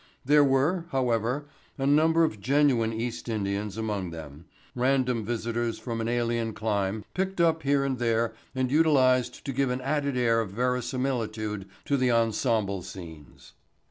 There 0.25 0.43
were, 0.43 0.87
however, 0.89 1.45
a 1.77 1.85
number 1.85 2.23
of 2.23 2.41
genuine 2.41 2.91
East 2.91 3.29
Indians 3.29 3.77
among 3.77 4.09
them, 4.09 4.45
random 4.73 5.23
visitors 5.23 5.77
from 5.77 6.01
an 6.01 6.07
alien 6.07 6.53
clime 6.53 7.05
picked 7.13 7.39
up 7.39 7.61
here 7.61 7.83
and 7.83 7.99
there 7.99 8.33
and 8.55 8.71
utilized 8.71 9.45
to 9.45 9.53
give 9.53 9.69
an 9.69 9.79
added 9.81 10.17
air 10.17 10.41
of 10.41 10.49
verisimilitude 10.49 11.67
to 11.85 11.97
the 11.97 12.11
ensemble 12.11 12.81
scenes. 12.81 13.53